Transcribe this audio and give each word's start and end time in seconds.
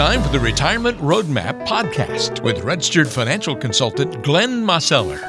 time 0.00 0.22
for 0.22 0.30
the 0.30 0.40
Retirement 0.40 0.96
Roadmap 0.96 1.66
podcast 1.66 2.42
with 2.42 2.60
registered 2.60 3.06
financial 3.06 3.54
consultant 3.54 4.22
Glenn 4.22 4.64
Mosseller. 4.64 5.20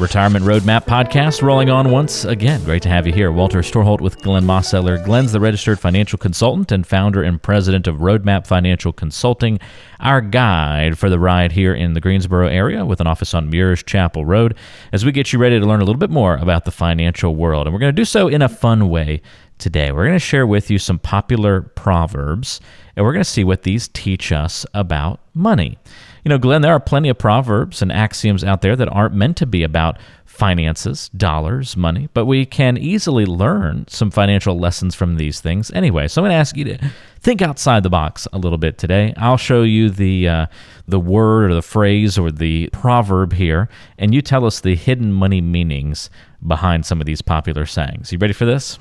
Retirement 0.00 0.44
Roadmap 0.44 0.84
podcast 0.84 1.42
rolling 1.42 1.70
on 1.70 1.92
once 1.92 2.24
again. 2.24 2.64
Great 2.64 2.82
to 2.82 2.88
have 2.88 3.06
you 3.06 3.12
here. 3.12 3.30
Walter 3.30 3.60
Storholt 3.60 4.00
with 4.00 4.20
Glenn 4.20 4.42
Mosseller. 4.42 5.04
Glenn's 5.04 5.30
the 5.30 5.38
registered 5.38 5.78
financial 5.78 6.18
consultant 6.18 6.72
and 6.72 6.84
founder 6.84 7.22
and 7.22 7.40
president 7.40 7.86
of 7.86 7.98
Roadmap 7.98 8.48
Financial 8.48 8.92
Consulting, 8.92 9.60
our 10.00 10.20
guide 10.20 10.98
for 10.98 11.08
the 11.08 11.20
ride 11.20 11.52
here 11.52 11.72
in 11.72 11.92
the 11.92 12.00
Greensboro 12.00 12.48
area 12.48 12.84
with 12.84 13.00
an 13.00 13.06
office 13.06 13.32
on 13.32 13.48
Muirs 13.48 13.84
Chapel 13.84 14.24
Road 14.24 14.56
as 14.92 15.04
we 15.04 15.12
get 15.12 15.32
you 15.32 15.38
ready 15.38 15.60
to 15.60 15.64
learn 15.66 15.80
a 15.80 15.84
little 15.84 16.00
bit 16.00 16.10
more 16.10 16.36
about 16.38 16.64
the 16.64 16.72
financial 16.72 17.36
world. 17.36 17.68
And 17.68 17.74
we're 17.74 17.80
going 17.80 17.94
to 17.94 18.00
do 18.00 18.04
so 18.04 18.26
in 18.26 18.42
a 18.42 18.48
fun 18.48 18.88
way 18.88 19.22
today. 19.58 19.92
We're 19.92 20.06
going 20.06 20.14
to 20.14 20.20
share 20.20 20.46
with 20.46 20.70
you 20.70 20.78
some 20.78 20.98
popular 20.98 21.62
proverbs, 21.62 22.60
and 22.96 23.04
we're 23.04 23.12
going 23.12 23.24
to 23.24 23.30
see 23.30 23.44
what 23.44 23.62
these 23.62 23.88
teach 23.88 24.32
us 24.32 24.64
about 24.74 25.20
money. 25.34 25.78
You 26.24 26.30
know, 26.30 26.38
Glenn, 26.38 26.62
there 26.62 26.72
are 26.72 26.80
plenty 26.80 27.08
of 27.08 27.18
proverbs 27.18 27.80
and 27.80 27.92
axioms 27.92 28.44
out 28.44 28.60
there 28.60 28.76
that 28.76 28.88
aren't 28.88 29.14
meant 29.14 29.36
to 29.38 29.46
be 29.46 29.62
about 29.62 29.98
finances, 30.24 31.08
dollars, 31.16 31.76
money, 31.76 32.08
but 32.14 32.26
we 32.26 32.46
can 32.46 32.76
easily 32.76 33.26
learn 33.26 33.84
some 33.88 34.10
financial 34.10 34.58
lessons 34.58 34.94
from 34.94 35.16
these 35.16 35.40
things 35.40 35.70
anyway. 35.72 36.06
So 36.06 36.20
I'm 36.20 36.24
going 36.24 36.34
to 36.34 36.38
ask 36.38 36.56
you 36.56 36.64
to 36.64 36.90
think 37.20 37.42
outside 37.42 37.82
the 37.82 37.90
box 37.90 38.28
a 38.32 38.38
little 38.38 38.58
bit 38.58 38.78
today. 38.78 39.14
I'll 39.16 39.36
show 39.36 39.62
you 39.62 39.90
the 39.90 40.28
uh, 40.28 40.46
the 40.86 41.00
word 41.00 41.50
or 41.50 41.54
the 41.54 41.62
phrase 41.62 42.18
or 42.18 42.30
the 42.30 42.68
proverb 42.72 43.32
here, 43.32 43.68
and 43.98 44.14
you 44.14 44.22
tell 44.22 44.44
us 44.44 44.60
the 44.60 44.76
hidden 44.76 45.12
money 45.12 45.40
meanings 45.40 46.08
behind 46.46 46.86
some 46.86 47.00
of 47.00 47.06
these 47.06 47.20
popular 47.20 47.66
sayings. 47.66 48.12
You 48.12 48.18
ready 48.18 48.32
for 48.32 48.44
this? 48.44 48.78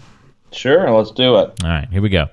Sure, 0.51 0.89
let's 0.91 1.11
do 1.11 1.35
it. 1.37 1.63
All 1.63 1.69
right, 1.69 1.87
here 1.91 2.01
we 2.01 2.09
go. 2.09 2.27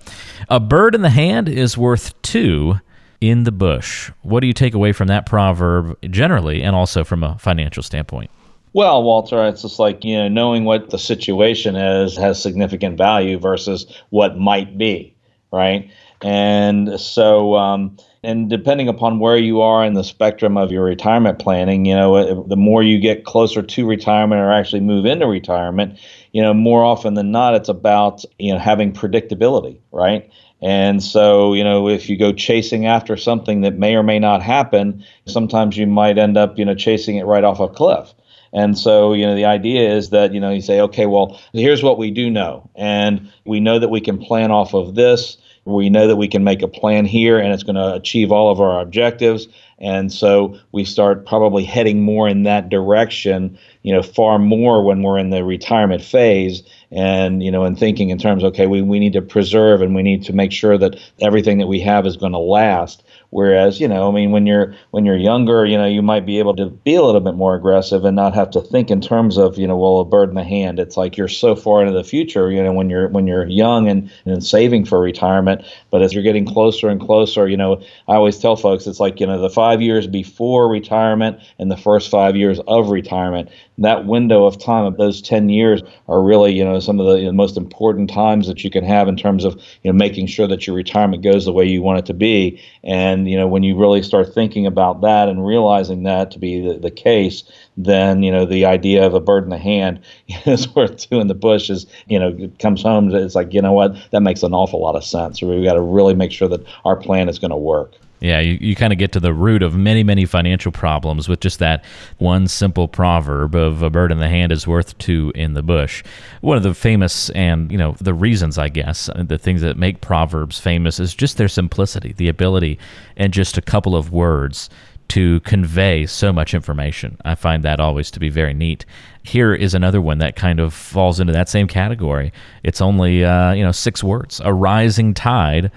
A 0.49 0.61
bird 0.61 0.95
in 0.95 1.03
the 1.03 1.11
hand 1.11 1.49
is 1.49 1.77
worth 1.77 2.21
two 2.23 2.81
in 3.21 3.45
the 3.45 3.53
bush. 3.53 4.11
What 4.23 4.41
do 4.41 4.47
you 4.47 4.53
take 4.53 4.75
away 4.75 4.93
from 4.93 5.09
that 5.09 5.27
proverb 5.27 5.97
generally 6.11 6.63
and 6.63 6.77
also 6.77 7.05
from 7.05 7.25
a 7.25 7.39
financial 7.39 7.83
standpoint? 7.83 8.31
Well, 8.73 9.03
Walter, 9.03 9.47
it's 9.47 9.63
just 9.63 9.79
like, 9.79 10.05
you 10.05 10.17
know, 10.17 10.29
knowing 10.29 10.65
what 10.65 10.91
the 10.91 10.99
situation 10.99 11.77
is 11.77 12.17
has 12.17 12.43
significant 12.43 12.99
value 12.99 13.39
versus 13.39 13.87
what 14.11 14.37
might 14.37 14.77
be, 14.77 15.17
right? 15.53 15.91
And 16.25 16.99
so, 16.99 17.55
um, 17.55 17.99
and 18.23 18.49
depending 18.49 18.89
upon 18.89 19.19
where 19.19 19.37
you 19.37 19.61
are 19.61 19.85
in 19.85 19.93
the 19.93 20.03
spectrum 20.03 20.57
of 20.57 20.73
your 20.73 20.83
retirement 20.83 21.39
planning, 21.39 21.85
you 21.85 21.95
know, 21.95 22.43
the 22.45 22.57
more 22.57 22.83
you 22.83 22.99
get 22.99 23.27
closer 23.27 23.61
to 23.61 23.87
retirement 23.87 24.41
or 24.41 24.51
actually 24.51 24.81
move 24.81 25.05
into 25.05 25.27
retirement, 25.27 25.99
you 26.33 26.41
know, 26.41 26.55
more 26.55 26.83
often 26.83 27.13
than 27.13 27.31
not, 27.31 27.55
it's 27.55 27.69
about, 27.69 28.25
you 28.39 28.55
know, 28.55 28.59
having 28.59 28.91
predictability, 28.91 29.79
right? 29.93 30.31
And 30.63 31.03
so, 31.03 31.53
you 31.53 31.63
know, 31.63 31.91
if 31.91 32.09
you 32.09 32.17
go 32.17 32.33
chasing 32.33 32.87
after 32.87 33.19
something 33.19 33.61
that 33.61 33.77
may 33.77 33.95
or 33.95 34.03
may 34.03 34.19
not 34.19 34.41
happen, 34.41 35.05
sometimes 35.27 35.77
you 35.77 35.87
might 35.87 36.17
end 36.17 36.39
up, 36.39 36.59
you 36.59 36.65
know, 36.65 36.75
chasing 36.75 37.17
it 37.17 37.27
right 37.27 37.45
off 37.45 37.61
a 37.61 37.69
cliff. 37.69 38.15
And 38.55 38.79
so, 38.79 39.13
you 39.13 39.27
know, 39.27 39.35
the 39.35 39.47
idea 39.47 39.93
is 39.93 40.11
that, 40.11 40.33
you 40.33 40.39
know, 40.39 40.51
you 40.51 40.63
say, 40.63 40.81
okay, 40.81 41.07
well, 41.07 41.41
here's 41.53 41.83
what 41.83 41.99
we 41.99 42.13
do 42.13 42.31
know. 42.31 42.71
And 42.77 43.33
we 43.45 43.59
know 43.59 43.81
that 43.81 43.91
we 43.91 44.01
can 44.01 44.19
plan 44.19 44.53
off 44.53 44.75
of 44.75 44.95
this. 44.95 45.37
We 45.65 45.91
know 45.91 46.07
that 46.07 46.17
we 46.17 46.29
can 46.29 46.45
make 46.45 46.63
a 46.63 46.69
plan 46.69 47.05
here 47.05 47.39
and 47.39 47.53
it's 47.53 47.63
going 47.63 47.77
to 47.77 47.95
achieve 47.95 48.31
all 48.31 48.51
of 48.53 48.61
our 48.61 48.81
objectives. 48.81 49.49
And 49.79 50.13
so 50.13 50.59
we 50.73 50.85
start 50.85 51.27
probably 51.27 51.65
heading 51.65 52.03
more 52.03 52.29
in 52.29 52.45
that 52.45 52.69
direction, 52.69 53.59
you 53.83 53.93
know, 53.93 54.03
far 54.03 54.39
more 54.39 54.85
when 54.85 55.03
we're 55.03 55.19
in 55.19 55.31
the 55.31 55.43
retirement 55.43 56.03
phase 56.03 56.63
and, 56.91 57.43
you 57.43 57.51
know, 57.51 57.65
and 57.65 57.79
thinking 57.79 58.11
in 58.11 58.19
terms, 58.19 58.45
okay, 58.45 58.67
we, 58.67 58.83
we 58.83 59.01
need 59.01 59.15
to 59.15 59.23
preserve 59.23 59.83
and 59.83 59.95
we 59.95 60.03
need 60.03 60.25
to 60.25 60.33
make 60.33 60.53
sure 60.53 60.79
that 60.79 60.97
everything 61.21 61.59
that 61.59 61.67
we 61.67 61.81
have 61.81 62.07
is 62.07 62.17
going 62.17 62.33
to 62.33 62.39
last. 62.39 63.03
Whereas, 63.35 63.81
you 63.81 63.89
know, 63.89 64.09
I 64.09 64.15
mean, 64.15 64.31
when 64.31 64.47
you're 64.47 64.77
when 64.93 65.05
you're 65.05 65.17
younger, 65.17 65.67
you 65.67 65.77
know, 65.77 65.87
you 65.87 66.03
might 66.03 66.25
be 66.25 66.39
able 66.39 66.55
to 66.55 66.67
be 66.67 66.95
a 66.95 67.03
little 67.03 67.21
bit 67.21 67.35
more 67.35 67.57
aggressive 67.57 68.05
and 68.05 68.15
not 68.15 68.33
have 68.33 68.49
to 68.51 68.61
think 68.61 68.93
in 68.93 69.01
terms 69.01 69.39
of, 69.39 69.59
you 69.59 69.67
know, 69.67 69.77
well, 69.77 69.99
a 69.99 70.05
bird 70.05 70.29
in 70.29 70.37
the 70.37 70.45
hand. 70.45 70.79
It's 70.79 70.97
like 70.97 71.17
you're 71.17 71.27
so 71.27 71.57
far 71.57 71.81
into 71.81 71.93
the 71.93 72.05
future, 72.05 72.53
you 72.53 72.63
know, 72.63 72.73
when 72.73 72.89
you're 72.89 73.09
when 73.09 73.27
you're 73.27 73.49
young 73.49 73.89
and, 73.89 74.09
and 74.25 74.45
saving 74.47 74.85
for 74.85 75.01
retirement. 75.01 75.65
But 75.91 76.01
as 76.01 76.15
you're 76.15 76.23
getting 76.23 76.47
closer 76.47 76.89
and 76.89 77.01
closer, 77.01 77.49
you 77.49 77.57
know, 77.57 77.83
I 78.07 78.15
always 78.15 78.39
tell 78.39 78.55
folks 78.55 78.87
it's 78.87 79.01
like, 79.01 79.19
you 79.19 79.27
know, 79.27 79.41
the 79.41 79.51
five 79.51 79.83
years 79.83 80.07
before 80.07 80.69
retirement 80.69 81.41
and 81.59 81.73
the 81.73 81.77
first 81.77 82.13
five 82.13 82.37
years 82.37 82.61
of 82.69 82.91
retirement. 82.91 83.49
That 83.79 84.07
window 84.07 84.45
of 84.45 84.61
time 84.61 84.85
of 84.85 84.97
those 84.97 85.21
10 85.21 85.49
years 85.49 85.83
are 86.09 86.23
really, 86.23 86.53
you 86.53 86.65
know, 86.65 86.79
some 86.79 87.01
of 87.01 87.07
the 87.07 87.19
you 87.19 87.27
know, 87.27 87.33
most 87.33 87.57
important 87.57 88.11
times 88.11 88.47
that 88.47 88.63
you 88.63 88.71
can 88.71 88.85
have 88.85 89.09
in 89.09 89.17
terms 89.17 89.45
of, 89.45 89.61
you 89.83 89.91
know, 89.91 89.99
making 89.99 90.29
sure 90.29 90.47
that 90.47 90.69
your 90.69 90.77
retirement 90.77 91.25
goes 91.25 91.45
the 91.45 91.53
way 91.53 91.65
you 91.65 91.83
want 91.83 91.99
it 91.99 92.07
to 92.07 92.15
be. 92.15 92.61
And, 92.85 93.24
you 93.29 93.37
know, 93.37 93.47
when 93.47 93.63
you 93.63 93.77
really 93.77 94.03
start 94.03 94.33
thinking 94.35 94.67
about 94.67 95.01
that 95.03 95.29
and 95.29 95.47
realizing 95.47 96.03
that 96.05 96.31
to 96.33 96.39
be 96.39 96.61
the, 96.61 96.79
the 96.79 96.91
case, 96.91 97.45
then, 97.77 98.23
you 98.23 98.31
know, 98.31 98.45
the 98.45 98.65
idea 98.65 99.05
of 99.07 99.15
a 99.15 99.21
bird 99.21 99.45
in 99.45 99.51
the 99.51 99.59
hand 99.59 100.01
is 100.47 100.73
worth 100.75 100.97
two 100.97 101.21
in 101.21 101.27
the 101.27 101.35
bush 101.35 101.71
is, 101.71 101.87
you 102.07 102.19
know, 102.19 102.29
it 102.39 102.59
comes 102.59 102.83
home. 102.83 103.15
It's 103.15 103.35
like, 103.35 103.53
you 103.53 103.63
know 103.63 103.73
what, 103.73 103.97
that 104.11 104.23
makes 104.23 104.43
an 104.43 104.55
awful 104.55 104.81
lot 104.81 104.97
of 104.97 105.05
sense. 105.05 105.43
We've 105.43 105.65
got 105.65 105.75
to 105.75 105.83
really 105.83 106.15
make 106.15 106.33
sure 106.33 106.49
that 106.49 106.65
our 106.85 106.97
plan 106.97 107.29
is 107.29 107.39
going 107.39 107.51
to 107.51 107.57
work. 107.57 107.95
Yeah, 108.25 108.41
you, 108.41 108.57
you 108.59 108.75
kind 108.75 108.91
of 108.91 108.99
get 108.99 109.13
to 109.13 109.21
the 109.21 109.35
root 109.35 109.63
of 109.63 109.77
many, 109.77 110.03
many 110.03 110.25
financial 110.25 110.73
problems 110.73 111.29
with 111.29 111.41
just 111.41 111.59
that 111.59 111.85
one 112.17 112.49
simple 112.49 112.89
proverb 112.89 113.55
of 113.55 113.83
a 113.83 113.91
bird 113.91 114.11
in 114.11 114.19
the 114.19 114.31
hand 114.31 114.51
is 114.51 114.67
worth 114.67 114.97
two 114.97 115.31
in 115.35 115.53
the 115.53 115.63
bush. 115.63 116.03
One 116.41 116.57
of 116.57 116.63
the 116.63 116.73
famous 116.73 117.29
and, 117.31 117.71
you 117.71 117.77
know, 117.77 117.97
the 118.01 118.15
reasons, 118.15 118.57
I 118.57 118.71
guess, 118.71 119.11
uh, 119.11 119.25
the 119.27 119.37
things 119.37 119.61
that 119.61 119.77
make 119.77 120.01
proverbs 120.01 120.59
famous 120.59 120.99
is 120.99 121.15
just 121.15 121.37
their 121.37 121.49
simplicity, 121.49 122.15
the 122.15 122.31
ability 122.31 122.79
in 123.15 123.31
just 123.31 123.59
a 123.59 123.63
couple 123.63 123.95
of 123.95 124.11
words 124.11 124.71
to 125.09 125.41
convey 125.41 126.07
so 126.07 126.33
much 126.33 126.55
information. 126.55 127.19
I 127.27 127.35
find 127.35 127.63
that 127.65 127.79
always 127.79 128.11
to 128.13 128.21
be 128.21 128.31
very 128.31 128.55
neat. 128.55 128.87
Here 129.23 129.55
is 129.55 129.75
another 129.75 130.01
one 130.01 130.17
that 130.21 130.35
kind 130.35 130.61
of 130.61 130.73
falls 130.73 131.21
into 131.21 131.35
that 131.35 131.51
same 131.51 131.69
category. 131.69 132.33
It's 132.63 132.81
only, 132.81 133.23
uh, 133.23 133.53
you 133.53 133.65
know, 133.65 133.73
six 133.73 134.03
words. 134.03 134.41
A 134.43 134.55
rising 134.55 135.13
tide 135.13 135.71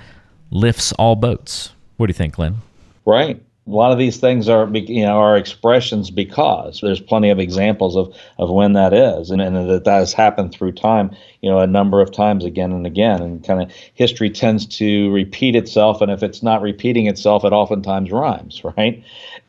lifts 0.49 0.93
all 0.93 1.17
boats. 1.17 1.73
What 1.97 2.07
do 2.07 2.11
you 2.11 2.15
think, 2.15 2.35
Glenn? 2.35 2.57
Right. 3.05 3.41
A 3.67 3.69
lot 3.69 3.91
of 3.91 3.97
these 3.97 4.17
things 4.17 4.47
are, 4.47 4.69
you 4.73 5.05
know, 5.05 5.17
are 5.17 5.35
expressions 5.35 6.09
because 6.09 6.79
there's 6.81 7.01
plenty 7.01 7.29
of 7.29 7.37
examples 7.37 7.97
of, 7.97 8.15
of 8.37 8.49
when 8.49 8.73
that 8.73 8.93
is, 8.93 9.29
and, 9.29 9.41
and 9.41 9.69
that 9.69 9.83
that 9.83 9.97
has 9.99 10.13
happened 10.13 10.53
through 10.53 10.71
time, 10.71 11.13
you 11.41 11.49
know, 11.49 11.59
a 11.59 11.67
number 11.67 11.99
of 11.99 12.09
times 12.13 12.45
again 12.45 12.71
and 12.71 12.87
again, 12.87 13.21
and 13.21 13.43
kind 13.43 13.61
of 13.61 13.69
history 13.93 14.29
tends 14.29 14.65
to 14.77 15.11
repeat 15.11 15.53
itself, 15.53 15.99
and 15.99 16.09
if 16.09 16.23
it's 16.23 16.41
not 16.41 16.61
repeating 16.61 17.07
itself, 17.07 17.43
it 17.43 17.51
oftentimes 17.51 18.09
rhymes, 18.09 18.63
right? 18.77 19.03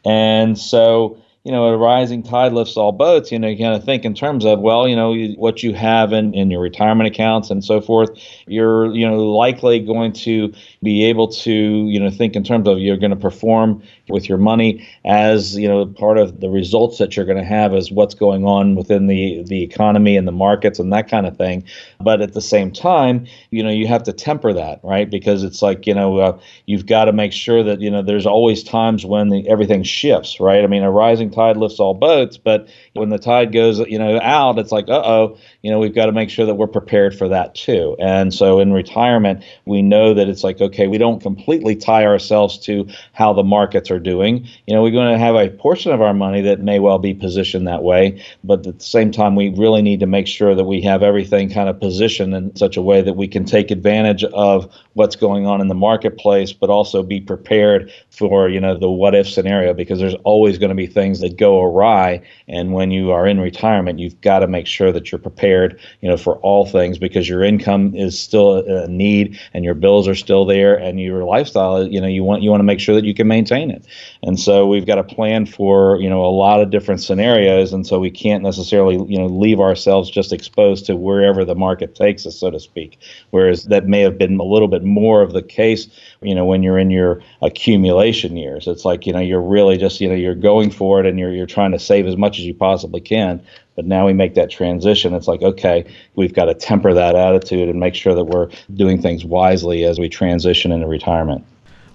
And 0.04 0.59
so, 0.59 1.16
you 1.44 1.53
know, 1.53 1.65
a 1.66 1.76
rising 1.76 2.22
tide 2.22 2.53
lifts 2.53 2.76
all 2.76 2.93
boats. 2.93 3.32
You 3.32 3.38
know, 3.38 3.49
you 3.49 3.56
kind 3.56 3.75
of 3.75 3.84
think 3.84 4.04
in 4.04 4.15
terms 4.15 4.44
of, 4.44 4.60
well, 4.60 4.87
you 4.87 4.97
know, 4.97 5.15
what 5.37 5.62
you 5.62 5.72
have 5.75 6.12
in, 6.12 6.34
in 6.34 6.50
your 6.50 6.60
retirement 6.60 7.06
accounts 7.06 7.50
and 7.50 7.65
so 7.65 7.81
forth. 7.81 8.10
You're, 8.47 8.94
you 8.94 9.09
know, 9.09 9.25
likely 9.25 9.81
going 9.81 10.12
to 10.15 10.53
be 10.82 11.04
able 11.04 11.28
to, 11.28 11.53
you 11.53 11.98
know, 12.00 12.10
think 12.10 12.37
in 12.37 12.44
terms 12.44 12.69
of 12.69 12.78
you're 12.78 12.97
going 12.97 13.10
to 13.10 13.16
perform 13.16 13.82
with 14.09 14.28
your 14.28 14.38
money 14.38 14.87
as, 15.04 15.56
you 15.56 15.69
know, 15.69 15.87
part 15.87 16.19
of 16.19 16.41
the 16.41 16.50
results 16.50 16.98
that 16.98 17.16
you're 17.16 17.27
going 17.27 17.38
to 17.38 17.44
have 17.44 17.75
is 17.75 17.93
what's 17.93 18.15
going 18.15 18.44
on 18.44 18.75
within 18.75 19.06
the 19.06 19.43
the 19.44 19.62
economy 19.62 20.16
and 20.16 20.27
the 20.27 20.32
markets 20.32 20.78
and 20.78 20.93
that 20.93 21.09
kind 21.09 21.27
of 21.27 21.37
thing. 21.37 21.65
But 22.00 22.21
at 22.21 22.32
the 22.32 22.41
same 22.43 22.72
time, 22.72 23.27
you 23.50 23.62
know, 23.62 23.71
you 23.71 23.87
have 23.87 24.03
to 24.04 24.12
temper 24.12 24.53
that, 24.53 24.81
right? 24.82 25.09
Because 25.09 25.44
it's 25.44 25.62
like, 25.62 25.87
you 25.87 25.94
know, 25.94 26.19
uh, 26.19 26.38
you've 26.66 26.87
got 26.87 27.04
to 27.06 27.12
make 27.12 27.32
sure 27.32 27.62
that, 27.62 27.81
you 27.81 27.91
know, 27.91 28.03
there's 28.03 28.27
always 28.27 28.62
times 28.62 29.06
when 29.06 29.28
the, 29.28 29.48
everything 29.48 29.82
shifts, 29.82 30.41
right? 30.41 30.65
I 30.65 30.66
mean, 30.66 30.82
a 30.82 30.91
rising 30.91 31.28
tide 31.31 31.56
lifts 31.56 31.81
all 31.81 31.94
boats, 31.94 32.37
but 32.37 32.69
when 32.94 33.09
the 33.09 33.19
tide 33.19 33.53
goes, 33.53 33.78
you 33.81 33.99
know, 33.99 34.21
out, 34.21 34.59
it's 34.59 34.72
like, 34.72 34.89
uh 34.89 35.03
oh, 35.05 35.39
you 35.63 35.71
know, 35.71 35.78
we've 35.78 35.95
got 35.95 36.07
to 36.07 36.13
make 36.13 36.30
sure 36.30 36.47
that 36.47 36.54
we're 36.54 36.66
prepared 36.66 37.16
for 37.16 37.28
that 37.28 37.54
too. 37.54 37.97
And 37.98 38.33
so 38.33 38.60
in 38.60 38.72
retirement, 38.72 39.45
we 39.65 39.83
know 39.83 40.15
that 40.15 40.28
it's 40.28 40.45
like, 40.45 40.60
okay, 40.60 40.86
we 40.86 40.98
don't 40.98 41.21
completely 41.21 41.77
tie 41.77 42.04
ourselves 42.04 42.59
to 42.60 42.89
how 43.13 43.33
the 43.33 43.45
markets 43.45 43.91
are 43.91 43.98
doing. 43.98 44.47
You 44.66 44.75
know, 44.75 44.83
we're 44.83 44.92
going 44.92 45.13
to 45.13 45.19
have 45.19 45.34
a 45.34 45.51
portion 45.51 45.92
of 45.92 46.01
our 46.01 46.15
money 46.15 46.42
that 46.42 46.60
may 46.60 46.78
well 46.78 46.98
be 46.98 47.15
positioned 47.15 47.66
that 47.66 47.83
way, 47.83 48.22
but 48.45 48.66
at 48.66 48.78
the 48.78 48.84
same 48.84 49.10
time, 49.10 49.36
we 49.36 49.51
really 49.51 49.83
need 49.83 50.01
to 50.01 50.07
make 50.07 50.27
sure 50.27 50.54
that 50.54 50.65
we 50.65 50.83
have 50.83 51.03
everything 51.03 51.51
kind 51.51 51.69
of 51.69 51.80
positioned 51.80 52.34
in 52.34 52.57
such 52.57 52.77
a 52.77 52.83
way 52.83 53.03
that 53.03 53.15
we 53.15 53.28
can 53.28 53.45
take 53.45 53.71
advantage 53.71 54.25
of 54.25 54.72
what's 54.95 55.16
going 55.16 55.47
on 55.47 55.60
in 55.60 55.69
the 55.69 55.75
marketplace, 55.75 56.53
but 56.53 56.71
also 56.71 57.03
be 57.03 57.21
prepared 57.21 57.92
for, 58.10 58.48
you 58.48 58.60
know, 58.60 58.77
the 58.77 58.91
what 58.91 59.15
if 59.15 59.28
scenario 59.28 59.72
because 59.75 59.98
there's 59.98 60.16
always 60.25 60.59
going 60.59 60.71
to 60.71 60.75
be 60.75 60.86
things 60.86 61.17
things 61.18 61.30
that 61.30 61.38
go 61.38 61.62
awry. 61.62 62.22
And 62.47 62.72
when 62.72 62.91
you 62.91 63.12
are 63.12 63.26
in 63.26 63.41
retirement, 63.41 63.98
you've 63.98 64.20
got 64.20 64.41
to 64.41 64.47
make 64.47 64.66
sure 64.66 64.92
that 64.92 65.10
you're 65.10 65.18
prepared, 65.18 65.78
you 66.00 66.09
know, 66.09 66.16
for 66.16 66.36
all 66.38 66.66
things 66.66 66.98
because 66.98 67.28
your 67.28 67.42
income 67.42 67.94
is 67.94 68.18
still 68.18 68.56
a 68.56 68.88
need 68.88 69.38
and 69.53 69.65
your 69.65 69.74
bills 69.74 70.09
are 70.09 70.15
still 70.15 70.44
there 70.44 70.76
and 70.76 71.00
your 71.00 71.24
lifestyle, 71.24 71.86
you 71.86 72.00
know, 72.00 72.06
you 72.06 72.24
want 72.24 72.42
you 72.42 72.50
want 72.50 72.60
to 72.60 72.65
make 72.65 72.80
sure 72.80 72.94
that 72.94 73.04
you 73.04 73.15
can 73.15 73.28
maintain 73.28 73.70
it. 73.70 73.84
And 74.22 74.38
so 74.38 74.66
we've 74.66 74.86
got 74.86 74.98
a 74.98 75.04
plan 75.04 75.47
for, 75.47 76.00
you 76.00 76.09
know, 76.09 76.24
a 76.24 76.30
lot 76.30 76.60
of 76.60 76.70
different 76.70 77.00
scenarios. 77.00 77.72
And 77.72 77.86
so 77.86 77.98
we 77.98 78.10
can't 78.10 78.42
necessarily, 78.42 78.97
you 79.09 79.18
know, 79.18 79.26
leave 79.26 79.60
ourselves 79.60 80.10
just 80.10 80.32
exposed 80.32 80.86
to 80.86 80.97
wherever 80.97 81.44
the 81.44 81.54
market 81.54 81.94
takes 81.94 82.26
us, 82.26 82.36
so 82.36 82.50
to 82.50 82.60
speak. 82.60 82.98
Whereas 83.30 83.65
that 83.65 83.86
may 83.86 84.00
have 84.00 84.18
been 84.18 84.38
a 84.38 84.44
little 84.44 84.68
bit 84.68 84.82
more 84.82 85.22
of 85.22 85.32
the 85.32 85.42
case, 85.42 85.88
you 86.22 86.34
know, 86.34 86.44
when 86.44 86.62
you're 86.62 86.78
in 86.78 86.91
your 86.91 87.20
accumulation 87.42 88.36
years. 88.36 88.66
It's 88.66 88.84
like, 88.84 89.06
you 89.06 89.12
know, 89.12 89.20
you're 89.20 89.42
really 89.42 89.76
just, 89.76 90.00
you 90.00 90.09
know, 90.09 90.15
you're 90.15 90.34
going 90.34 90.70
for 90.70 91.00
it 91.00 91.06
and 91.09 91.19
you're, 91.19 91.33
you're 91.33 91.47
trying 91.47 91.72
to 91.72 91.78
save 91.78 92.07
as 92.07 92.16
much 92.16 92.39
as 92.39 92.45
you 92.45 92.55
possibly 92.55 93.01
can. 93.01 93.43
But 93.77 93.87
now 93.87 94.07
we 94.07 94.13
make 94.13 94.34
that 94.34 94.51
transition. 94.51 95.15
It's 95.15 95.28
like, 95.28 95.43
okay, 95.43 95.84
we've 96.16 96.34
got 96.34 96.47
to 96.47 96.55
temper 96.55 96.93
that 96.95 97.15
attitude 97.15 97.69
and 97.69 97.78
make 97.78 97.95
sure 97.95 98.15
that 98.15 98.25
we're 98.25 98.51
doing 98.75 99.01
things 99.01 99.25
wisely 99.25 99.84
as 99.84 99.99
we 99.99 100.09
transition 100.09 100.72
into 100.72 100.89
retirement. 100.89 101.45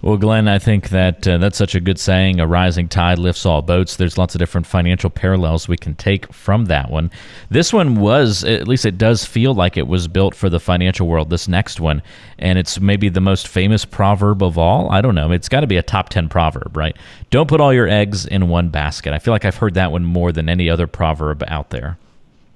Well, 0.04 0.18
Glenn, 0.18 0.50
I 0.50 0.60
think 0.60 0.90
that 0.90 1.26
uh, 1.26 1.38
that's 1.38 1.58
such 1.58 1.76
a 1.76 1.80
good 1.80 1.98
saying. 1.98 2.42
A 2.42 2.46
rising 2.46 2.90
tide 2.90 3.20
lifts 3.20 3.46
all 3.46 3.62
boats. 3.62 3.96
There's 3.96 4.18
lots 4.18 4.36
of 4.36 4.40
different 4.40 4.68
financial 4.68 5.10
parallels 5.10 5.70
we 5.70 5.78
can 5.78 5.96
take 5.96 6.32
from 6.34 6.66
that 6.66 6.92
one. 6.92 7.10
This 7.50 7.72
one 7.72 7.96
was, 7.96 8.44
at 8.44 8.68
least 8.68 8.86
it 8.86 8.98
does 8.98 9.24
feel 9.24 9.54
like 9.54 9.78
it 9.78 9.88
was 9.88 10.10
built 10.10 10.36
for 10.36 10.50
the 10.50 10.60
financial 10.60 11.08
world, 11.08 11.30
this 11.30 11.48
next 11.48 11.80
one. 11.80 12.02
And 12.38 12.60
it's 12.60 12.82
maybe 12.82 13.08
the 13.08 13.22
most 13.22 13.48
famous 13.48 13.86
proverb 13.86 14.44
of 14.44 14.58
all. 14.58 14.92
I 14.92 15.00
don't 15.00 15.16
know. 15.16 15.32
It's 15.32 15.48
got 15.48 15.62
to 15.62 15.68
be 15.68 15.78
a 15.78 15.84
top 15.84 16.10
10 16.10 16.28
proverb, 16.28 16.76
right? 16.76 16.98
Don't 17.30 17.48
put 17.48 17.62
all 17.62 17.74
your 17.74 17.88
eggs 17.88 18.26
in 18.26 18.50
one 18.50 18.68
basket. 18.68 19.14
I 19.14 19.20
feel 19.20 19.34
like 19.34 19.46
I've 19.46 19.56
heard 19.56 19.76
that 19.76 19.94
one 19.94 20.04
more 20.04 20.34
than 20.34 20.50
any 20.50 20.70
other 20.70 20.86
proverb 20.86 21.46
out 21.48 21.70
there. 21.70 21.98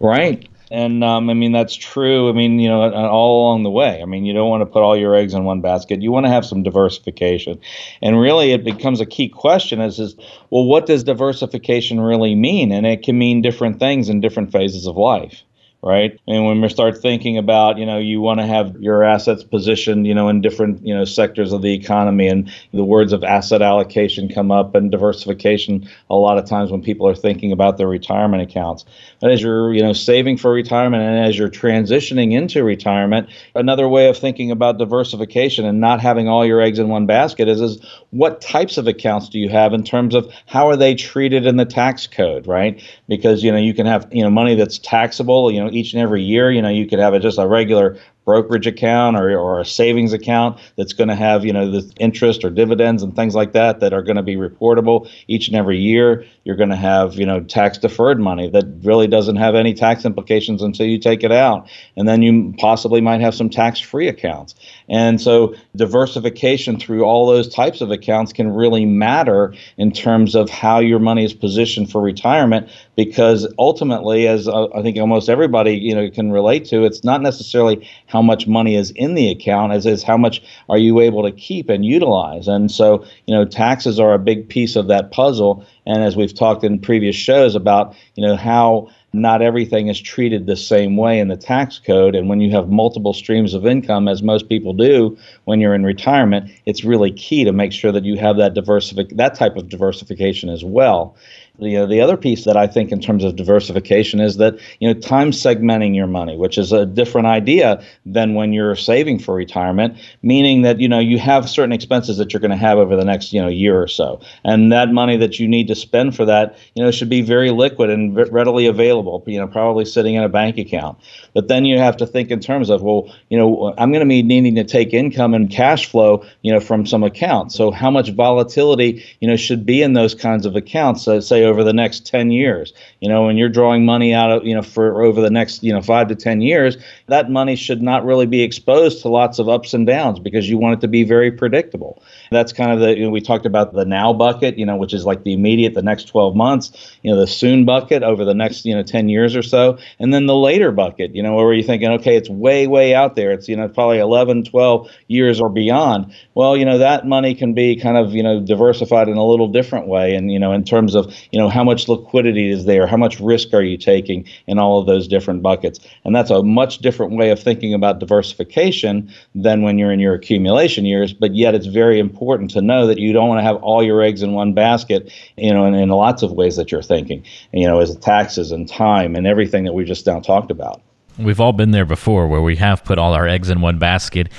Right. 0.01 0.49
And 0.69 1.03
um, 1.03 1.29
I 1.29 1.33
mean 1.33 1.51
that's 1.53 1.75
true. 1.75 2.29
I 2.29 2.33
mean 2.33 2.59
you 2.59 2.67
know 2.67 2.91
all 2.93 3.43
along 3.43 3.63
the 3.63 3.69
way. 3.69 4.01
I 4.01 4.05
mean 4.05 4.25
you 4.25 4.33
don't 4.33 4.49
want 4.49 4.61
to 4.61 4.65
put 4.65 4.83
all 4.83 4.97
your 4.97 5.15
eggs 5.15 5.33
in 5.33 5.45
one 5.45 5.61
basket. 5.61 6.01
You 6.01 6.11
want 6.11 6.25
to 6.25 6.31
have 6.31 6.45
some 6.45 6.63
diversification, 6.63 7.59
and 8.01 8.19
really 8.19 8.51
it 8.51 8.63
becomes 8.63 8.99
a 8.99 9.05
key 9.05 9.29
question: 9.29 9.79
is 9.79 9.99
is 9.99 10.15
well, 10.49 10.65
what 10.65 10.85
does 10.85 11.03
diversification 11.03 12.01
really 12.01 12.35
mean? 12.35 12.71
And 12.71 12.85
it 12.85 13.03
can 13.03 13.17
mean 13.17 13.41
different 13.41 13.79
things 13.79 14.09
in 14.09 14.19
different 14.19 14.51
phases 14.51 14.87
of 14.87 14.97
life 14.97 15.43
right? 15.87 16.19
And 16.27 16.45
when 16.45 16.61
we 16.61 16.69
start 16.69 17.01
thinking 17.01 17.37
about, 17.37 17.77
you 17.77 17.85
know, 17.85 17.97
you 17.97 18.19
want 18.19 18.39
to 18.41 18.45
have 18.45 18.75
your 18.79 19.03
assets 19.03 19.43
positioned, 19.43 20.05
you 20.05 20.13
know, 20.13 20.27
in 20.29 20.41
different, 20.41 20.85
you 20.85 20.93
know, 20.93 21.05
sectors 21.05 21.53
of 21.53 21.61
the 21.61 21.73
economy, 21.73 22.27
and 22.27 22.51
the 22.73 22.83
words 22.83 23.13
of 23.13 23.23
asset 23.23 23.61
allocation 23.61 24.27
come 24.27 24.51
up 24.51 24.75
and 24.75 24.91
diversification 24.91 25.89
a 26.09 26.15
lot 26.15 26.37
of 26.37 26.45
times 26.45 26.71
when 26.71 26.81
people 26.81 27.07
are 27.07 27.15
thinking 27.15 27.51
about 27.51 27.77
their 27.77 27.87
retirement 27.87 28.43
accounts. 28.43 28.85
And 29.21 29.31
as 29.31 29.41
you're, 29.41 29.73
you 29.73 29.81
know, 29.81 29.93
saving 29.93 30.37
for 30.37 30.51
retirement 30.51 31.03
and 31.03 31.25
as 31.25 31.37
you're 31.37 31.49
transitioning 31.49 32.33
into 32.33 32.63
retirement, 32.63 33.29
another 33.55 33.87
way 33.87 34.09
of 34.09 34.17
thinking 34.17 34.51
about 34.51 34.77
diversification 34.77 35.65
and 35.65 35.79
not 35.79 36.01
having 36.01 36.27
all 36.27 36.45
your 36.45 36.61
eggs 36.61 36.79
in 36.79 36.89
one 36.89 37.05
basket 37.05 37.47
is, 37.47 37.61
is 37.61 37.79
what 38.11 38.41
types 38.41 38.77
of 38.77 38.87
accounts 38.87 39.29
do 39.29 39.39
you 39.39 39.49
have 39.49 39.73
in 39.73 39.83
terms 39.83 40.13
of 40.13 40.31
how 40.45 40.67
are 40.67 40.75
they 40.75 40.95
treated 40.95 41.45
in 41.45 41.55
the 41.55 41.65
tax 41.65 42.07
code, 42.07 42.45
right? 42.45 42.81
Because, 43.07 43.43
you 43.43 43.51
know, 43.51 43.57
you 43.57 43.73
can 43.73 43.85
have, 43.85 44.07
you 44.11 44.23
know, 44.23 44.29
money 44.29 44.55
that's 44.55 44.77
taxable, 44.77 45.51
you 45.51 45.63
know, 45.63 45.69
each 45.77 45.93
and 45.93 46.01
every 46.01 46.23
year. 46.23 46.51
You 46.51 46.61
know, 46.61 46.69
you 46.69 46.87
could 46.87 46.99
have 46.99 47.13
a, 47.13 47.19
just 47.19 47.39
a 47.39 47.47
regular 47.47 47.97
brokerage 48.27 48.67
account 48.67 49.15
or, 49.15 49.39
or 49.39 49.61
a 49.61 49.65
savings 49.65 50.11
account 50.11 50.59
that's 50.75 50.91
going 50.91 51.07
to 51.07 51.15
have 51.15 51.45
you 51.45 51.53
know 51.53 51.71
the 51.71 51.89
interest 51.97 52.43
or 52.43 52.49
dividends 52.49 53.01
and 53.01 53.15
things 53.15 53.33
like 53.33 53.53
that 53.53 53.79
that 53.79 53.93
are 53.93 54.03
going 54.03 54.17
to 54.17 54.23
be 54.23 54.35
reportable 54.35 55.09
each 55.27 55.47
and 55.47 55.55
every 55.55 55.77
year 55.79 56.25
you're 56.43 56.57
going 56.57 56.69
to 56.69 56.75
have 56.75 57.15
you 57.15 57.25
know 57.25 57.39
tax 57.39 57.77
deferred 57.77 58.19
money 58.19 58.49
that 58.49 58.65
really 58.83 59.07
doesn't 59.07 59.37
have 59.37 59.55
any 59.55 59.73
tax 59.73 60.05
implications 60.05 60.61
until 60.61 60.85
you 60.85 60.97
take 60.97 61.23
it 61.23 61.31
out. 61.31 61.69
And 61.95 62.07
then 62.07 62.21
you 62.21 62.53
possibly 62.57 63.01
might 63.01 63.21
have 63.21 63.35
some 63.35 63.49
tax 63.49 63.79
free 63.79 64.07
accounts. 64.07 64.55
And 64.89 65.21
so 65.21 65.55
diversification 65.75 66.79
through 66.79 67.03
all 67.03 67.27
those 67.27 67.53
types 67.53 67.81
of 67.81 67.91
accounts 67.91 68.33
can 68.33 68.51
really 68.51 68.85
matter 68.85 69.53
in 69.77 69.91
terms 69.91 70.35
of 70.35 70.49
how 70.49 70.79
your 70.79 70.99
money 70.99 71.23
is 71.23 71.33
positioned 71.33 71.91
for 71.91 72.01
retirement 72.01 72.69
because 72.97 73.47
ultimately 73.59 74.27
as 74.27 74.47
uh, 74.47 74.67
i 74.75 74.81
think 74.81 74.97
almost 74.97 75.29
everybody 75.29 75.73
you 75.73 75.95
know 75.95 76.09
can 76.09 76.31
relate 76.31 76.65
to 76.65 76.83
it's 76.83 77.03
not 77.03 77.21
necessarily 77.21 77.87
how 78.07 78.16
how 78.17 78.21
much 78.23 78.47
money 78.47 78.75
is 78.75 78.89
in 78.95 79.13
the 79.13 79.29
account 79.29 79.71
as 79.71 79.85
is 79.85 80.01
how 80.01 80.17
much 80.17 80.41
are 80.69 80.79
you 80.79 80.99
able 80.99 81.21
to 81.21 81.31
keep 81.31 81.69
and 81.69 81.85
utilize. 81.85 82.47
And 82.47 82.71
so, 82.71 83.05
you 83.27 83.35
know, 83.35 83.45
taxes 83.45 83.99
are 83.99 84.15
a 84.15 84.17
big 84.17 84.49
piece 84.49 84.75
of 84.75 84.87
that 84.87 85.11
puzzle. 85.11 85.63
And 85.85 86.03
as 86.03 86.15
we've 86.17 86.33
talked 86.33 86.63
in 86.63 86.79
previous 86.79 87.15
shows 87.15 87.53
about, 87.53 87.95
you 88.15 88.25
know, 88.25 88.35
how 88.35 88.89
not 89.13 89.43
everything 89.43 89.87
is 89.87 90.01
treated 90.01 90.47
the 90.47 90.55
same 90.55 90.97
way 90.97 91.19
in 91.19 91.27
the 91.27 91.37
tax 91.37 91.79
code. 91.79 92.15
And 92.15 92.27
when 92.27 92.41
you 92.41 92.49
have 92.51 92.69
multiple 92.69 93.13
streams 93.13 93.53
of 93.53 93.67
income, 93.67 94.07
as 94.07 94.23
most 94.23 94.49
people 94.49 94.73
do 94.73 95.15
when 95.45 95.59
you're 95.59 95.75
in 95.75 95.83
retirement, 95.83 96.49
it's 96.65 96.83
really 96.83 97.11
key 97.11 97.43
to 97.43 97.53
make 97.53 97.71
sure 97.71 97.91
that 97.91 98.03
you 98.03 98.17
have 98.17 98.37
that 98.37 98.55
diversific 98.55 99.15
that 99.15 99.35
type 99.35 99.55
of 99.57 99.69
diversification 99.69 100.49
as 100.49 100.63
well. 100.63 101.15
The, 101.59 101.85
the 101.87 102.01
other 102.01 102.17
piece 102.17 102.45
that 102.45 102.55
I 102.55 102.67
think 102.67 102.91
in 102.91 103.01
terms 103.01 103.23
of 103.23 103.35
diversification 103.35 104.19
is 104.19 104.37
that 104.37 104.59
you 104.79 104.87
know 104.87 104.99
time 104.99 105.31
segmenting 105.31 105.95
your 105.95 106.05
money, 106.05 106.37
which 106.37 106.57
is 106.57 106.71
a 106.71 106.85
different 106.85 107.27
idea 107.27 107.83
than 108.05 108.35
when 108.35 108.53
you're 108.53 108.75
saving 108.75 109.19
for 109.19 109.33
retirement, 109.33 109.97
meaning 110.21 110.61
that 110.61 110.79
you 110.79 110.87
know 110.87 110.99
you 110.99 111.17
have 111.17 111.49
certain 111.49 111.71
expenses 111.71 112.17
that 112.17 112.31
you're 112.31 112.39
going 112.39 112.51
to 112.51 112.57
have 112.57 112.77
over 112.77 112.95
the 112.95 113.05
next 113.05 113.33
you 113.33 113.41
know 113.41 113.47
year 113.47 113.81
or 113.81 113.87
so, 113.87 114.21
and 114.43 114.71
that 114.71 114.91
money 114.91 115.17
that 115.17 115.39
you 115.39 115.47
need 115.47 115.67
to 115.67 115.75
spend 115.75 116.15
for 116.15 116.25
that 116.25 116.57
you 116.75 116.83
know 116.83 116.91
should 116.91 117.09
be 117.09 117.21
very 117.21 117.49
liquid 117.49 117.89
and 117.89 118.15
readily 118.31 118.67
available. 118.67 119.23
You 119.25 119.39
know, 119.39 119.47
probably 119.47 119.85
sitting 119.85 120.13
in 120.13 120.23
a 120.23 120.29
bank 120.29 120.59
account. 120.59 120.99
But 121.33 121.47
then 121.47 121.65
you 121.65 121.79
have 121.79 121.97
to 121.97 122.05
think 122.05 122.29
in 122.29 122.39
terms 122.39 122.69
of 122.69 122.83
well, 122.83 123.11
you 123.29 123.37
know, 123.37 123.73
I'm 123.79 123.91
going 123.91 124.05
to 124.05 124.09
be 124.09 124.21
needing 124.21 124.55
to 124.55 124.63
take 124.63 124.93
income 124.93 125.33
and 125.33 125.49
cash 125.49 125.89
flow 125.89 126.23
you 126.43 126.51
know 126.53 126.59
from 126.59 126.85
some 126.85 127.03
accounts. 127.03 127.55
So 127.55 127.71
how 127.71 127.89
much 127.89 128.11
volatility 128.11 129.03
you 129.21 129.27
know 129.27 129.35
should 129.35 129.65
be 129.65 129.81
in 129.81 129.93
those 129.93 130.13
kinds 130.13 130.45
of 130.45 130.55
accounts? 130.55 131.03
So 131.03 131.19
say 131.19 131.46
over 131.47 131.63
the 131.63 131.73
next 131.73 132.05
10 132.05 132.29
years. 132.29 132.73
You 132.99 133.09
know, 133.09 133.25
when 133.25 133.37
you're 133.37 133.49
drawing 133.49 133.85
money 133.85 134.13
out 134.13 134.31
of, 134.31 134.45
you 134.45 134.53
know, 134.53 134.61
for 134.61 135.01
over 135.03 135.21
the 135.21 135.31
next, 135.31 135.63
you 135.63 135.73
know, 135.73 135.81
five 135.81 136.07
to 136.09 136.15
10 136.15 136.41
years, 136.41 136.77
that 137.07 137.31
money 137.31 137.55
should 137.55 137.81
not 137.81 138.05
really 138.05 138.27
be 138.27 138.43
exposed 138.43 139.01
to 139.01 139.09
lots 139.09 139.39
of 139.39 139.49
ups 139.49 139.73
and 139.73 139.87
downs 139.87 140.19
because 140.19 140.49
you 140.49 140.57
want 140.57 140.75
it 140.75 140.81
to 140.81 140.87
be 140.87 141.03
very 141.03 141.31
predictable. 141.31 142.03
That's 142.31 142.53
kind 142.53 142.71
of 142.71 142.79
the, 142.79 142.97
you 142.97 143.05
know, 143.05 143.09
we 143.09 143.21
talked 143.21 143.45
about 143.45 143.73
the 143.73 143.85
now 143.85 144.13
bucket, 144.13 144.57
you 144.57 144.65
know, 144.65 144.75
which 144.75 144.93
is 144.93 145.05
like 145.05 145.23
the 145.23 145.33
immediate, 145.33 145.73
the 145.73 145.81
next 145.81 146.05
12 146.05 146.35
months, 146.35 146.71
you 147.03 147.11
know, 147.11 147.19
the 147.19 147.27
soon 147.27 147.65
bucket 147.65 148.03
over 148.03 148.25
the 148.25 148.33
next, 148.33 148.65
you 148.65 148.75
know, 148.75 148.83
10 148.83 149.09
years 149.09 149.35
or 149.35 149.41
so. 149.41 149.77
And 149.99 150.13
then 150.13 150.25
the 150.25 150.35
later 150.35 150.71
bucket, 150.71 151.15
you 151.15 151.23
know, 151.23 151.35
where 151.35 151.53
you're 151.53 151.63
thinking, 151.63 151.89
okay, 151.93 152.15
it's 152.15 152.29
way, 152.29 152.67
way 152.67 152.93
out 152.93 153.15
there. 153.15 153.31
It's, 153.31 153.47
you 153.47 153.55
know, 153.55 153.67
probably 153.67 153.99
11, 153.99 154.45
12 154.45 154.89
years 155.07 155.39
or 155.39 155.49
beyond. 155.49 156.13
Well, 156.35 156.57
you 156.57 156.65
know, 156.65 156.77
that 156.77 157.07
money 157.07 157.35
can 157.35 157.53
be 157.53 157.75
kind 157.75 157.97
of, 157.97 158.13
you 158.13 158.23
know, 158.23 158.39
diversified 158.39 159.07
in 159.07 159.17
a 159.17 159.25
little 159.25 159.47
different 159.47 159.87
way. 159.87 160.15
And, 160.15 160.31
you 160.31 160.39
know, 160.39 160.51
in 160.51 160.63
terms 160.63 160.95
of, 160.95 161.13
you 161.31 161.39
know, 161.39 161.49
how 161.49 161.63
much 161.63 161.87
liquidity 161.87 162.49
is 162.49 162.65
there, 162.65 162.87
how 162.87 162.97
much 162.97 163.19
risk 163.19 163.53
are 163.53 163.63
you 163.63 163.77
taking 163.77 164.25
in 164.47 164.59
all 164.59 164.79
of 164.79 164.85
those 164.85 165.07
different 165.07 165.41
buckets. 165.41 165.79
And 166.03 166.15
that's 166.15 166.29
a 166.29 166.43
much 166.43 166.79
different 166.79 167.13
way 167.13 167.29
of 167.29 167.41
thinking 167.41 167.73
about 167.73 167.99
diversification 167.99 169.13
than 169.35 169.61
when 169.61 169.77
you're 169.77 169.91
in 169.91 169.99
your 169.99 170.13
accumulation 170.13 170.85
years. 170.85 171.13
But 171.13 171.35
yet 171.35 171.55
it's 171.55 171.67
very 171.67 171.99
important 171.99 172.16
important 172.17 172.49
to 172.51 172.61
know 172.61 172.87
that 172.87 172.97
you 172.97 173.13
don't 173.13 173.27
want 173.29 173.37
to 173.37 173.43
have 173.43 173.57
all 173.57 173.83
your 173.83 174.01
eggs 174.01 174.23
in 174.23 174.33
one 174.33 174.53
basket, 174.53 175.13
you 175.35 175.53
know, 175.53 175.65
in, 175.65 175.75
in 175.75 175.89
lots 175.89 176.23
of 176.23 176.31
ways 176.31 176.55
that 176.55 176.71
you're 176.71 176.81
thinking, 176.81 177.23
you 177.51 177.67
know, 177.67 177.79
as 177.79 177.95
taxes 177.97 178.51
and 178.51 178.67
time 178.67 179.15
and 179.15 179.27
everything 179.27 179.63
that 179.65 179.73
we 179.73 179.85
just 179.85 180.07
now 180.07 180.19
talked 180.19 180.49
about. 180.49 180.81
We've 181.19 181.39
all 181.39 181.53
been 181.53 181.71
there 181.71 181.85
before 181.85 182.27
where 182.27 182.41
we 182.41 182.55
have 182.55 182.83
put 182.83 182.97
all 182.97 183.13
our 183.13 183.27
eggs 183.27 183.51
in 183.51 183.61
one 183.61 183.77
basket 183.77 184.29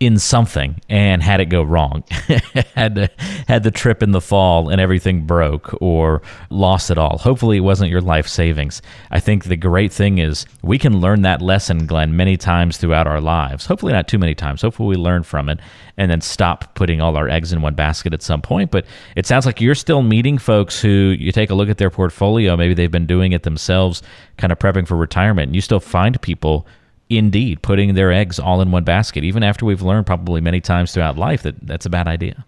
in 0.00 0.16
something 0.18 0.80
and 0.88 1.22
had 1.22 1.40
it 1.40 1.46
go 1.46 1.62
wrong. 1.62 2.04
had 2.74 2.94
the, 2.94 3.10
had 3.48 3.64
the 3.64 3.70
trip 3.70 4.02
in 4.02 4.12
the 4.12 4.20
fall 4.20 4.68
and 4.68 4.80
everything 4.80 5.26
broke 5.26 5.76
or 5.82 6.22
lost 6.50 6.90
it 6.90 6.98
all. 6.98 7.18
Hopefully 7.18 7.56
it 7.56 7.60
wasn't 7.60 7.90
your 7.90 8.00
life 8.00 8.28
savings. 8.28 8.80
I 9.10 9.18
think 9.18 9.44
the 9.44 9.56
great 9.56 9.92
thing 9.92 10.18
is 10.18 10.46
we 10.62 10.78
can 10.78 11.00
learn 11.00 11.22
that 11.22 11.42
lesson, 11.42 11.86
Glenn, 11.86 12.16
many 12.16 12.36
times 12.36 12.76
throughout 12.76 13.08
our 13.08 13.20
lives. 13.20 13.66
Hopefully 13.66 13.92
not 13.92 14.06
too 14.06 14.18
many 14.18 14.34
times. 14.34 14.62
Hopefully 14.62 14.88
we 14.88 14.96
learn 14.96 15.24
from 15.24 15.48
it 15.48 15.58
and 15.96 16.10
then 16.10 16.20
stop 16.20 16.74
putting 16.76 17.00
all 17.00 17.16
our 17.16 17.28
eggs 17.28 17.52
in 17.52 17.60
one 17.60 17.74
basket 17.74 18.14
at 18.14 18.22
some 18.22 18.40
point. 18.40 18.70
But 18.70 18.86
it 19.16 19.26
sounds 19.26 19.46
like 19.46 19.60
you're 19.60 19.74
still 19.74 20.02
meeting 20.02 20.38
folks 20.38 20.80
who 20.80 20.88
you 21.18 21.32
take 21.32 21.50
a 21.50 21.54
look 21.54 21.68
at 21.68 21.78
their 21.78 21.90
portfolio, 21.90 22.56
maybe 22.56 22.72
they've 22.72 22.90
been 22.90 23.06
doing 23.06 23.32
it 23.32 23.42
themselves, 23.42 24.02
kind 24.36 24.52
of 24.52 24.58
prepping 24.60 24.86
for 24.86 24.96
retirement, 24.96 25.48
and 25.48 25.56
you 25.56 25.60
still 25.60 25.80
find 25.80 26.20
people 26.22 26.66
indeed 27.08 27.62
putting 27.62 27.94
their 27.94 28.12
eggs 28.12 28.38
all 28.38 28.60
in 28.60 28.70
one 28.70 28.84
basket, 28.84 29.24
even 29.24 29.42
after 29.42 29.64
we've 29.64 29.82
learned 29.82 30.06
probably 30.06 30.40
many 30.40 30.60
times 30.60 30.92
throughout 30.92 31.16
life 31.16 31.42
that 31.42 31.66
that's 31.66 31.86
a 31.86 31.90
bad 31.90 32.08
idea. 32.08 32.44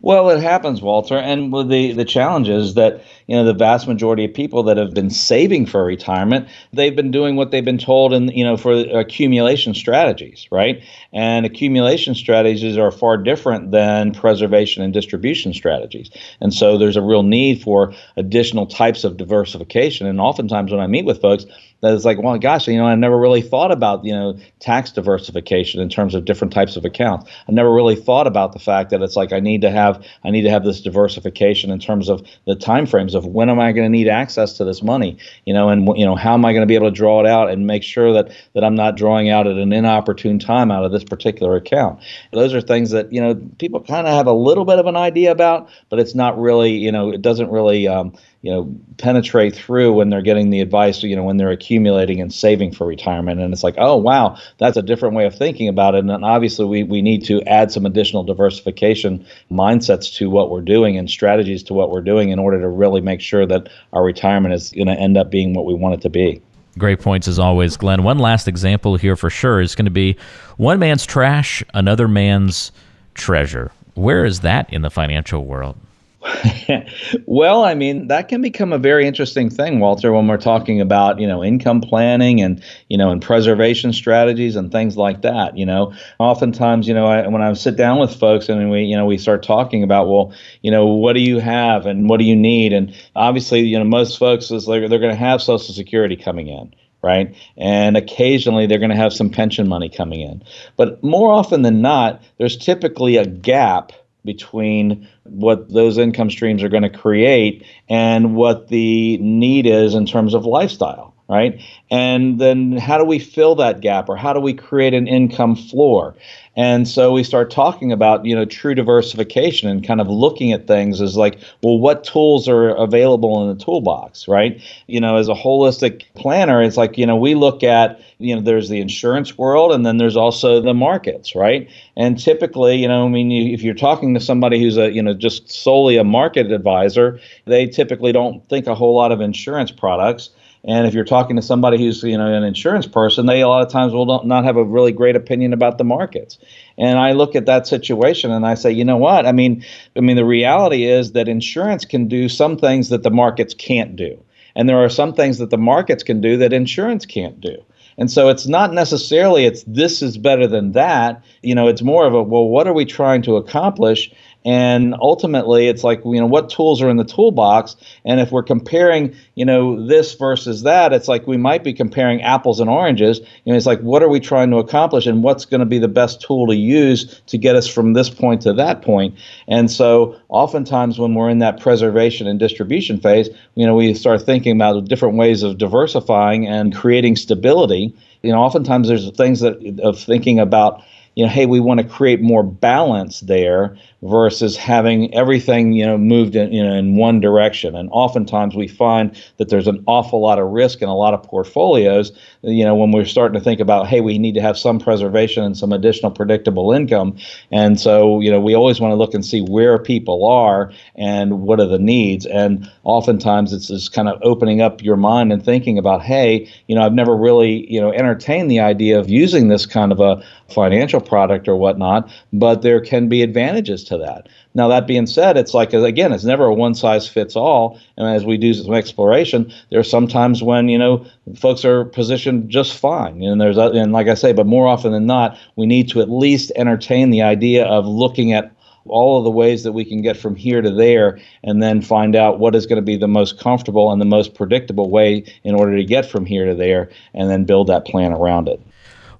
Well, 0.00 0.30
it 0.30 0.40
happens, 0.40 0.80
Walter. 0.80 1.16
And 1.16 1.52
the 1.70 1.92
the 1.92 2.04
challenge 2.04 2.48
is 2.48 2.74
that 2.74 3.02
you 3.28 3.36
know, 3.36 3.44
the 3.44 3.52
vast 3.52 3.86
majority 3.86 4.24
of 4.24 4.32
people 4.32 4.62
that 4.64 4.78
have 4.78 4.94
been 4.94 5.10
saving 5.10 5.66
for 5.66 5.84
retirement, 5.84 6.48
they've 6.72 6.96
been 6.96 7.10
doing 7.10 7.36
what 7.36 7.50
they've 7.50 7.64
been 7.64 7.78
told 7.78 8.14
in, 8.14 8.28
you 8.28 8.42
know, 8.42 8.56
for 8.56 8.72
accumulation 8.72 9.74
strategies, 9.74 10.48
right? 10.50 10.82
And 11.12 11.44
accumulation 11.44 12.14
strategies 12.14 12.78
are 12.78 12.90
far 12.90 13.18
different 13.18 13.70
than 13.70 14.12
preservation 14.12 14.82
and 14.82 14.94
distribution 14.94 15.52
strategies. 15.52 16.10
And 16.40 16.54
so 16.54 16.78
there's 16.78 16.96
a 16.96 17.02
real 17.02 17.22
need 17.22 17.62
for 17.62 17.92
additional 18.16 18.66
types 18.66 19.04
of 19.04 19.18
diversification. 19.18 20.06
And 20.06 20.20
oftentimes 20.20 20.72
when 20.72 20.80
I 20.80 20.86
meet 20.86 21.04
with 21.04 21.20
folks, 21.20 21.44
that 21.80 21.94
is 21.94 22.04
like, 22.04 22.20
well, 22.20 22.36
gosh, 22.38 22.66
you 22.66 22.76
know, 22.76 22.86
I 22.86 22.94
never 22.96 23.18
really 23.18 23.42
thought 23.42 23.70
about, 23.70 24.04
you 24.04 24.12
know, 24.12 24.36
tax 24.58 24.90
diversification 24.90 25.80
in 25.80 25.88
terms 25.88 26.14
of 26.14 26.24
different 26.24 26.52
types 26.52 26.76
of 26.76 26.84
accounts. 26.84 27.30
I 27.48 27.52
never 27.52 27.72
really 27.72 27.94
thought 27.94 28.26
about 28.26 28.52
the 28.52 28.58
fact 28.58 28.90
that 28.90 29.02
it's 29.02 29.14
like 29.14 29.32
I 29.32 29.40
need 29.40 29.60
to 29.62 29.70
have 29.70 30.04
I 30.24 30.30
need 30.30 30.42
to 30.42 30.50
have 30.50 30.64
this 30.64 30.80
diversification 30.80 31.70
in 31.70 31.78
terms 31.78 32.08
of 32.08 32.26
the 32.46 32.56
time 32.56 32.86
frames 32.86 33.14
of 33.18 33.26
when 33.26 33.50
am 33.50 33.60
I 33.60 33.72
going 33.72 33.84
to 33.84 33.90
need 33.90 34.08
access 34.08 34.54
to 34.54 34.64
this 34.64 34.82
money, 34.82 35.18
you 35.44 35.52
know, 35.52 35.68
and 35.68 35.86
you 35.98 36.06
know 36.06 36.16
how 36.16 36.34
am 36.34 36.44
I 36.44 36.52
going 36.52 36.62
to 36.62 36.66
be 36.66 36.74
able 36.74 36.88
to 36.88 36.94
draw 36.94 37.20
it 37.20 37.26
out 37.26 37.50
and 37.50 37.66
make 37.66 37.82
sure 37.82 38.12
that 38.14 38.32
that 38.54 38.64
I'm 38.64 38.74
not 38.74 38.96
drawing 38.96 39.28
out 39.28 39.46
at 39.46 39.56
an 39.56 39.72
inopportune 39.72 40.38
time 40.38 40.70
out 40.70 40.84
of 40.84 40.92
this 40.92 41.04
particular 41.04 41.56
account. 41.56 42.00
Those 42.32 42.54
are 42.54 42.60
things 42.60 42.90
that 42.90 43.12
you 43.12 43.20
know 43.20 43.34
people 43.58 43.80
kind 43.80 44.06
of 44.06 44.14
have 44.14 44.26
a 44.26 44.32
little 44.32 44.64
bit 44.64 44.78
of 44.78 44.86
an 44.86 44.96
idea 44.96 45.30
about, 45.30 45.68
but 45.90 45.98
it's 45.98 46.14
not 46.14 46.40
really, 46.40 46.72
you 46.72 46.92
know, 46.92 47.10
it 47.10 47.20
doesn't 47.20 47.50
really 47.50 47.86
um, 47.88 48.14
you 48.42 48.52
know 48.52 48.72
penetrate 48.98 49.54
through 49.54 49.92
when 49.92 50.10
they're 50.10 50.22
getting 50.22 50.50
the 50.50 50.60
advice 50.60 51.02
you 51.02 51.16
know 51.16 51.24
when 51.24 51.36
they're 51.36 51.50
accumulating 51.50 52.20
and 52.20 52.32
saving 52.32 52.72
for 52.72 52.86
retirement 52.86 53.40
and 53.40 53.52
it's 53.52 53.64
like 53.64 53.74
oh 53.78 53.96
wow 53.96 54.36
that's 54.58 54.76
a 54.76 54.82
different 54.82 55.14
way 55.14 55.26
of 55.26 55.34
thinking 55.34 55.68
about 55.68 55.94
it 55.94 56.04
and 56.04 56.24
obviously 56.24 56.64
we, 56.64 56.84
we 56.84 57.02
need 57.02 57.24
to 57.24 57.42
add 57.42 57.72
some 57.72 57.84
additional 57.84 58.22
diversification 58.22 59.26
mindsets 59.50 60.14
to 60.14 60.30
what 60.30 60.50
we're 60.50 60.60
doing 60.60 60.96
and 60.96 61.10
strategies 61.10 61.64
to 61.64 61.74
what 61.74 61.90
we're 61.90 62.00
doing 62.00 62.30
in 62.30 62.38
order 62.38 62.60
to 62.60 62.68
really 62.68 63.00
make 63.08 63.20
sure 63.20 63.46
that 63.46 63.68
our 63.92 64.04
retirement 64.04 64.54
is 64.54 64.70
going 64.70 64.86
to 64.86 64.94
end 64.94 65.16
up 65.16 65.30
being 65.30 65.54
what 65.54 65.64
we 65.64 65.74
want 65.74 65.94
it 65.94 66.00
to 66.02 66.10
be 66.10 66.40
Great 66.78 67.00
points 67.00 67.26
as 67.26 67.40
always, 67.40 67.76
Glenn. 67.76 68.04
One 68.04 68.18
last 68.18 68.46
example 68.46 68.96
here 68.96 69.16
for 69.16 69.30
sure 69.30 69.60
is 69.60 69.74
going 69.74 69.86
to 69.86 69.90
be 69.90 70.16
one 70.58 70.78
man's 70.78 71.04
trash, 71.04 71.62
another 71.74 72.06
man's 72.06 72.70
treasure. 73.14 73.72
Where 73.94 74.24
is 74.24 74.40
that 74.40 74.72
in 74.72 74.82
the 74.82 74.90
financial 74.90 75.44
world? 75.44 75.76
well, 77.26 77.64
I 77.64 77.74
mean, 77.74 78.08
that 78.08 78.28
can 78.28 78.42
become 78.42 78.72
a 78.72 78.78
very 78.78 79.06
interesting 79.06 79.50
thing, 79.50 79.78
Walter, 79.78 80.12
when 80.12 80.26
we're 80.26 80.36
talking 80.36 80.80
about, 80.80 81.20
you 81.20 81.26
know, 81.26 81.44
income 81.44 81.80
planning 81.80 82.40
and, 82.40 82.62
you 82.88 82.98
know, 82.98 83.10
and 83.10 83.22
preservation 83.22 83.92
strategies 83.92 84.56
and 84.56 84.72
things 84.72 84.96
like 84.96 85.22
that. 85.22 85.56
You 85.56 85.66
know, 85.66 85.94
oftentimes, 86.18 86.88
you 86.88 86.94
know, 86.94 87.06
I, 87.06 87.26
when 87.28 87.42
I 87.42 87.52
sit 87.52 87.76
down 87.76 88.00
with 88.00 88.16
folks 88.16 88.48
and 88.48 88.70
we, 88.70 88.82
you 88.82 88.96
know, 88.96 89.06
we 89.06 89.16
start 89.18 89.42
talking 89.44 89.84
about, 89.84 90.08
well, 90.08 90.32
you 90.60 90.70
know, 90.70 90.86
what 90.86 91.12
do 91.12 91.20
you 91.20 91.38
have 91.38 91.86
and 91.86 92.08
what 92.08 92.18
do 92.18 92.24
you 92.24 92.36
need? 92.36 92.72
And 92.72 92.94
obviously, 93.14 93.60
you 93.60 93.78
know, 93.78 93.84
most 93.84 94.18
folks 94.18 94.50
is 94.50 94.66
like 94.66 94.88
they're 94.88 94.98
going 94.98 95.14
to 95.14 95.16
have 95.16 95.40
Social 95.40 95.74
Security 95.74 96.16
coming 96.16 96.48
in 96.48 96.74
right? 97.00 97.36
And 97.56 97.96
occasionally 97.96 98.66
they're 98.66 98.80
going 98.80 98.90
to 98.90 98.96
have 98.96 99.12
some 99.12 99.30
pension 99.30 99.68
money 99.68 99.88
coming 99.88 100.20
in. 100.20 100.42
But 100.76 101.00
more 101.04 101.32
often 101.32 101.62
than 101.62 101.80
not, 101.80 102.22
there's 102.38 102.56
typically 102.56 103.18
a 103.18 103.24
gap 103.24 103.92
between 104.28 105.08
what 105.24 105.72
those 105.72 105.96
income 105.96 106.30
streams 106.30 106.62
are 106.62 106.68
going 106.68 106.82
to 106.82 106.90
create 106.90 107.64
and 107.88 108.36
what 108.36 108.68
the 108.68 109.16
need 109.16 109.64
is 109.64 109.94
in 109.94 110.04
terms 110.04 110.34
of 110.34 110.44
lifestyle 110.44 111.14
right 111.28 111.60
and 111.90 112.40
then 112.40 112.76
how 112.76 112.98
do 112.98 113.04
we 113.04 113.18
fill 113.18 113.54
that 113.54 113.80
gap 113.80 114.08
or 114.08 114.16
how 114.16 114.32
do 114.32 114.40
we 114.40 114.54
create 114.54 114.94
an 114.94 115.06
income 115.06 115.54
floor 115.54 116.14
and 116.58 116.88
so 116.88 117.12
we 117.12 117.22
start 117.22 117.52
talking 117.52 117.92
about, 117.92 118.26
you 118.26 118.34
know, 118.34 118.44
true 118.44 118.74
diversification 118.74 119.68
and 119.68 119.86
kind 119.86 120.00
of 120.00 120.08
looking 120.08 120.52
at 120.52 120.66
things 120.66 121.00
as 121.00 121.16
like, 121.16 121.38
well, 121.62 121.78
what 121.78 122.02
tools 122.02 122.48
are 122.48 122.70
available 122.70 123.40
in 123.48 123.56
the 123.56 123.64
toolbox, 123.64 124.26
right? 124.26 124.60
You 124.88 125.00
know, 125.00 125.18
as 125.18 125.28
a 125.28 125.34
holistic 125.34 126.02
planner, 126.14 126.60
it's 126.60 126.76
like, 126.76 126.98
you 126.98 127.06
know, 127.06 127.14
we 127.14 127.36
look 127.36 127.62
at, 127.62 128.00
you 128.18 128.34
know, 128.34 128.42
there's 128.42 128.68
the 128.68 128.80
insurance 128.80 129.38
world 129.38 129.70
and 129.70 129.86
then 129.86 129.98
there's 129.98 130.16
also 130.16 130.60
the 130.60 130.74
markets, 130.74 131.36
right? 131.36 131.70
And 131.96 132.18
typically, 132.18 132.74
you 132.74 132.88
know, 132.88 133.06
I 133.06 133.08
mean, 133.08 133.30
if 133.30 133.62
you're 133.62 133.72
talking 133.72 134.12
to 134.14 134.20
somebody 134.20 134.60
who's 134.60 134.76
a, 134.76 134.90
you 134.90 135.00
know, 135.00 135.14
just 135.14 135.48
solely 135.48 135.96
a 135.96 136.02
market 136.02 136.50
advisor, 136.50 137.20
they 137.44 137.66
typically 137.68 138.10
don't 138.10 138.44
think 138.48 138.66
a 138.66 138.74
whole 138.74 138.96
lot 138.96 139.12
of 139.12 139.20
insurance 139.20 139.70
products. 139.70 140.30
And 140.64 140.86
if 140.86 140.94
you're 140.94 141.04
talking 141.04 141.36
to 141.36 141.42
somebody 141.42 141.78
who's 141.78 142.02
you 142.02 142.18
know 142.18 142.32
an 142.32 142.42
insurance 142.42 142.86
person, 142.86 143.26
they 143.26 143.40
a 143.40 143.48
lot 143.48 143.64
of 143.64 143.72
times 143.72 143.92
will 143.92 144.24
not 144.24 144.44
have 144.44 144.56
a 144.56 144.64
really 144.64 144.92
great 144.92 145.16
opinion 145.16 145.52
about 145.52 145.78
the 145.78 145.84
markets. 145.84 146.38
And 146.76 146.98
I 146.98 147.12
look 147.12 147.36
at 147.36 147.46
that 147.46 147.66
situation 147.66 148.30
and 148.30 148.46
I 148.46 148.54
say, 148.54 148.72
you 148.72 148.84
know 148.84 148.96
what? 148.96 149.26
I 149.26 149.32
mean, 149.32 149.64
I 149.96 150.00
mean 150.00 150.16
the 150.16 150.24
reality 150.24 150.84
is 150.84 151.12
that 151.12 151.28
insurance 151.28 151.84
can 151.84 152.08
do 152.08 152.28
some 152.28 152.56
things 152.56 152.88
that 152.88 153.02
the 153.02 153.10
markets 153.10 153.54
can't 153.54 153.96
do, 153.96 154.22
and 154.54 154.68
there 154.68 154.82
are 154.82 154.88
some 154.88 155.14
things 155.14 155.38
that 155.38 155.50
the 155.50 155.58
markets 155.58 156.02
can 156.02 156.20
do 156.20 156.36
that 156.38 156.52
insurance 156.52 157.06
can't 157.06 157.40
do. 157.40 157.64
And 157.98 158.10
so 158.10 158.28
it's 158.28 158.46
not 158.46 158.72
necessarily 158.72 159.44
it's 159.44 159.64
this 159.64 160.02
is 160.02 160.16
better 160.16 160.46
than 160.46 160.72
that. 160.72 161.22
You 161.42 161.56
know, 161.56 161.66
it's 161.66 161.82
more 161.82 162.06
of 162.06 162.14
a 162.14 162.22
well, 162.22 162.46
what 162.46 162.68
are 162.68 162.72
we 162.72 162.84
trying 162.84 163.22
to 163.22 163.36
accomplish? 163.36 164.12
And 164.48 164.94
ultimately 164.98 165.68
it's 165.68 165.84
like 165.84 166.00
you 166.06 166.18
know 166.18 166.26
what 166.26 166.48
tools 166.48 166.80
are 166.80 166.88
in 166.88 166.96
the 166.96 167.04
toolbox? 167.04 167.76
And 168.06 168.18
if 168.18 168.32
we're 168.32 168.42
comparing 168.42 169.14
you 169.34 169.44
know 169.44 169.86
this 169.86 170.14
versus 170.14 170.62
that 170.62 170.94
it's 170.94 171.06
like 171.06 171.26
we 171.26 171.36
might 171.36 171.62
be 171.62 171.74
comparing 171.74 172.22
apples 172.22 172.58
and 172.58 172.70
oranges. 172.70 173.18
You 173.18 173.52
know 173.52 173.58
it's 173.58 173.66
like 173.66 173.80
what 173.80 174.02
are 174.02 174.08
we 174.08 174.20
trying 174.20 174.50
to 174.52 174.56
accomplish 174.56 175.06
and 175.06 175.22
what's 175.22 175.44
going 175.44 175.60
to 175.60 175.66
be 175.66 175.78
the 175.78 175.86
best 175.86 176.22
tool 176.22 176.46
to 176.46 176.56
use 176.56 177.20
to 177.26 177.36
get 177.36 177.56
us 177.56 177.68
from 177.68 177.92
this 177.92 178.08
point 178.08 178.40
to 178.42 178.54
that 178.54 178.80
point? 178.80 179.16
And 179.48 179.70
so 179.70 180.16
oftentimes 180.30 180.98
when 180.98 181.14
we're 181.14 181.28
in 181.28 181.40
that 181.40 181.60
preservation 181.60 182.26
and 182.26 182.38
distribution 182.38 183.00
phase 183.00 183.28
you 183.54 183.66
know 183.66 183.74
we 183.74 183.92
start 183.92 184.22
thinking 184.22 184.56
about 184.56 184.82
different 184.86 185.16
ways 185.18 185.42
of 185.42 185.58
diversifying 185.58 186.48
and 186.48 186.74
creating 186.74 187.16
stability. 187.16 187.94
You 188.22 188.32
know 188.32 188.38
oftentimes 188.38 188.88
there's 188.88 189.10
things 189.10 189.40
that 189.40 189.78
of 189.82 189.98
thinking 189.98 190.40
about 190.40 190.82
you 191.18 191.24
know, 191.24 191.30
hey, 191.30 191.46
we 191.46 191.58
want 191.58 191.80
to 191.80 191.84
create 191.84 192.20
more 192.20 192.44
balance 192.44 193.18
there 193.18 193.76
versus 194.02 194.56
having 194.56 195.12
everything, 195.12 195.72
you 195.72 195.84
know, 195.84 195.98
moved 195.98 196.36
in, 196.36 196.52
you 196.52 196.62
know, 196.62 196.72
in 196.72 196.94
one 196.94 197.18
direction. 197.18 197.74
And 197.74 197.88
oftentimes 197.90 198.54
we 198.54 198.68
find 198.68 199.20
that 199.38 199.48
there's 199.48 199.66
an 199.66 199.82
awful 199.86 200.20
lot 200.20 200.38
of 200.38 200.46
risk 200.50 200.80
in 200.80 200.88
a 200.88 200.94
lot 200.94 201.14
of 201.14 201.22
portfolios, 201.24 202.12
you 202.42 202.64
know, 202.64 202.76
when 202.76 202.92
we're 202.92 203.04
starting 203.04 203.36
to 203.36 203.42
think 203.44 203.58
about, 203.58 203.88
hey, 203.88 204.00
we 204.00 204.16
need 204.16 204.34
to 204.34 204.40
have 204.40 204.56
some 204.56 204.78
preservation 204.78 205.42
and 205.42 205.56
some 205.56 205.72
additional 205.72 206.12
predictable 206.12 206.70
income. 206.70 207.16
And 207.50 207.80
so, 207.80 208.20
you 208.20 208.30
know, 208.30 208.40
we 208.40 208.54
always 208.54 208.78
want 208.78 208.92
to 208.92 208.96
look 208.96 209.12
and 209.12 209.26
see 209.26 209.40
where 209.40 209.76
people 209.76 210.24
are 210.24 210.72
and 210.94 211.40
what 211.40 211.58
are 211.58 211.66
the 211.66 211.80
needs. 211.80 212.26
And 212.26 212.70
oftentimes 212.84 213.52
it's 213.52 213.66
just 213.66 213.92
kind 213.92 214.08
of 214.08 214.20
opening 214.22 214.60
up 214.60 214.84
your 214.84 214.96
mind 214.96 215.32
and 215.32 215.44
thinking 215.44 215.78
about, 215.78 216.00
hey, 216.00 216.48
you 216.68 216.76
know, 216.76 216.82
I've 216.82 216.94
never 216.94 217.16
really, 217.16 217.68
you 217.68 217.80
know, 217.80 217.92
entertained 217.92 218.52
the 218.52 218.60
idea 218.60 219.00
of 219.00 219.10
using 219.10 219.48
this 219.48 219.66
kind 219.66 219.90
of 219.90 219.98
a 219.98 220.22
financial 220.48 221.00
product 221.08 221.48
or 221.48 221.56
whatnot, 221.56 222.10
but 222.32 222.62
there 222.62 222.80
can 222.80 223.08
be 223.08 223.22
advantages 223.22 223.82
to 223.84 223.98
that. 223.98 224.28
Now, 224.54 224.68
that 224.68 224.86
being 224.86 225.06
said, 225.06 225.36
it's 225.36 225.54
like, 225.54 225.72
again, 225.72 226.12
it's 226.12 226.24
never 226.24 226.46
a 226.46 226.54
one 226.54 226.74
size 226.74 227.08
fits 227.08 227.36
all. 227.36 227.78
And 227.96 228.06
as 228.08 228.24
we 228.24 228.36
do 228.36 228.54
some 228.54 228.74
exploration, 228.74 229.52
there 229.70 229.80
are 229.80 229.84
some 229.84 230.08
times 230.08 230.42
when, 230.42 230.68
you 230.68 230.78
know, 230.78 231.06
folks 231.36 231.64
are 231.64 231.84
positioned 231.84 232.50
just 232.50 232.76
fine. 232.76 233.22
And 233.22 233.40
there's, 233.40 233.56
and 233.56 233.92
like 233.92 234.08
I 234.08 234.14
say, 234.14 234.32
but 234.32 234.46
more 234.46 234.66
often 234.66 234.92
than 234.92 235.06
not, 235.06 235.38
we 235.56 235.66
need 235.66 235.88
to 235.90 236.00
at 236.00 236.10
least 236.10 236.52
entertain 236.56 237.10
the 237.10 237.22
idea 237.22 237.64
of 237.66 237.86
looking 237.86 238.32
at 238.32 238.52
all 238.88 239.18
of 239.18 239.24
the 239.24 239.30
ways 239.30 239.62
that 239.62 239.72
we 239.72 239.84
can 239.84 240.02
get 240.02 240.16
from 240.16 240.34
here 240.34 240.60
to 240.60 240.70
there 240.70 241.18
and 241.44 241.62
then 241.62 241.82
find 241.82 242.16
out 242.16 242.38
what 242.38 242.54
is 242.54 242.66
going 242.66 242.76
to 242.76 242.82
be 242.82 242.96
the 242.96 243.08
most 243.08 243.38
comfortable 243.38 243.92
and 243.92 244.00
the 244.00 244.06
most 244.06 244.34
predictable 244.34 244.90
way 244.90 245.24
in 245.44 245.54
order 245.54 245.76
to 245.76 245.84
get 245.84 246.06
from 246.06 246.24
here 246.24 246.46
to 246.46 246.54
there 246.54 246.90
and 247.14 247.30
then 247.30 247.44
build 247.44 247.66
that 247.66 247.84
plan 247.84 248.12
around 248.12 248.48
it. 248.48 248.60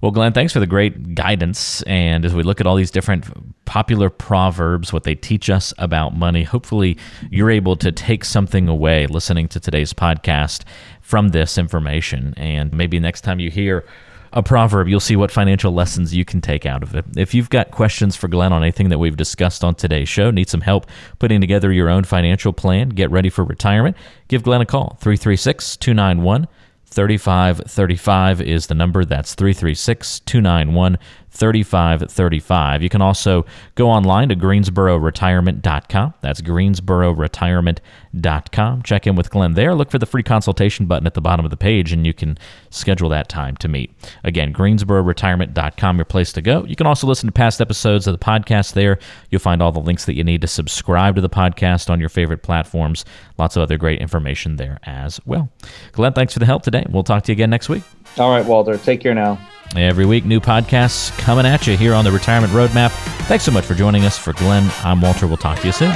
Well, 0.01 0.11
Glenn, 0.11 0.31
thanks 0.31 0.53
for 0.53 0.61
the 0.61 0.67
great 0.67 1.13
guidance. 1.13 1.81
And 1.81 2.23
as 2.23 2.33
we 2.33 2.43
look 2.43 2.61
at 2.61 2.67
all 2.67 2.75
these 2.75 2.91
different 2.91 3.25
popular 3.65 4.09
proverbs, 4.09 4.93
what 4.93 5.03
they 5.03 5.15
teach 5.15 5.49
us 5.49 5.73
about 5.77 6.15
money, 6.15 6.43
hopefully 6.43 6.97
you're 7.29 7.51
able 7.51 7.75
to 7.77 7.91
take 7.91 8.23
something 8.23 8.69
away 8.69 9.07
listening 9.07 9.49
to 9.49 9.59
today's 9.59 9.93
podcast 9.93 10.63
from 11.01 11.29
this 11.29 11.57
information. 11.57 12.33
And 12.37 12.71
maybe 12.71 12.99
next 12.99 13.21
time 13.21 13.41
you 13.41 13.51
hear 13.51 13.85
a 14.31 14.41
proverb, 14.41 14.87
you'll 14.87 14.99
see 14.99 15.15
what 15.15 15.31
financial 15.31 15.73
lessons 15.73 16.15
you 16.15 16.23
can 16.23 16.39
take 16.39 16.65
out 16.65 16.83
of 16.83 16.95
it. 16.95 17.03
If 17.17 17.33
you've 17.33 17.49
got 17.49 17.71
questions 17.71 18.15
for 18.15 18.27
Glenn 18.27 18.53
on 18.53 18.61
anything 18.61 18.89
that 18.89 18.99
we've 18.99 19.17
discussed 19.17 19.63
on 19.63 19.75
today's 19.75 20.07
show, 20.07 20.31
need 20.31 20.49
some 20.49 20.61
help 20.61 20.85
putting 21.17 21.41
together 21.41 21.73
your 21.73 21.89
own 21.89 22.03
financial 22.03 22.53
plan, 22.53 22.89
get 22.89 23.11
ready 23.11 23.29
for 23.29 23.43
retirement, 23.43 23.97
give 24.27 24.43
Glenn 24.43 24.61
a 24.61 24.65
call, 24.65 24.97
336 25.01 25.75
291 25.77 26.47
3535 26.89 28.41
is 28.41 28.67
the 28.67 28.75
number. 28.75 29.05
That's 29.05 29.35
336 29.35 30.19
291 30.21 30.97
3535. 31.31 32.83
You 32.83 32.89
can 32.89 33.01
also 33.01 33.45
go 33.75 33.89
online 33.89 34.27
to 34.29 34.35
greensbororetirement.com. 34.35 36.13
That's 36.21 36.41
greensbororetirement.com. 36.41 38.83
Check 38.83 39.07
in 39.07 39.15
with 39.15 39.29
Glenn 39.29 39.53
there. 39.53 39.75
Look 39.75 39.91
for 39.91 39.99
the 39.99 40.05
free 40.05 40.23
consultation 40.23 40.85
button 40.85 41.07
at 41.07 41.13
the 41.13 41.21
bottom 41.21 41.45
of 41.45 41.51
the 41.51 41.57
page, 41.57 41.93
and 41.93 42.05
you 42.05 42.13
can 42.13 42.37
schedule 42.69 43.09
that 43.09 43.29
time 43.29 43.55
to 43.57 43.67
meet. 43.67 43.93
Again, 44.23 44.53
greensbororetirement.com, 44.53 45.97
your 45.97 46.05
place 46.05 46.31
to 46.33 46.41
go. 46.41 46.63
You 46.65 46.75
can 46.75 46.87
also 46.87 47.07
listen 47.07 47.27
to 47.27 47.33
past 47.33 47.61
episodes 47.61 48.07
of 48.07 48.17
the 48.17 48.25
podcast 48.25 48.73
there. 48.73 48.97
You'll 49.29 49.39
find 49.39 49.61
all 49.61 49.71
the 49.71 49.79
links 49.79 50.05
that 50.05 50.15
you 50.15 50.23
need 50.23 50.41
to 50.41 50.47
subscribe 50.47 51.15
to 51.15 51.21
the 51.21 51.29
podcast 51.29 51.89
on 51.89 51.99
your 51.99 52.09
favorite 52.09 52.43
platforms. 52.43 53.05
Lots 53.37 53.55
of 53.55 53.63
other 53.63 53.77
great 53.77 54.01
information 54.01 54.57
there 54.57 54.79
as 54.83 55.19
well. 55.25 55.49
Glenn, 55.91 56.13
thanks 56.13 56.33
for 56.33 56.39
the 56.39 56.45
help 56.45 56.63
today. 56.63 56.85
We'll 56.89 57.03
talk 57.03 57.23
to 57.23 57.31
you 57.31 57.35
again 57.35 57.49
next 57.49 57.69
week. 57.69 57.83
All 58.17 58.29
right, 58.31 58.45
Walter. 58.45 58.77
Take 58.77 59.01
care 59.01 59.13
now. 59.13 59.39
Every 59.75 60.05
week, 60.05 60.25
new 60.25 60.39
podcasts 60.39 61.15
coming 61.19 61.45
at 61.45 61.67
you 61.67 61.77
here 61.77 61.93
on 61.93 62.03
the 62.03 62.11
Retirement 62.11 62.51
Roadmap. 62.53 62.89
Thanks 63.27 63.43
so 63.43 63.51
much 63.51 63.65
for 63.65 63.75
joining 63.75 64.03
us. 64.05 64.17
For 64.17 64.33
Glenn, 64.33 64.69
I'm 64.83 64.99
Walter. 64.99 65.27
We'll 65.27 65.37
talk 65.37 65.59
to 65.59 65.67
you 65.67 65.73
soon. 65.73 65.91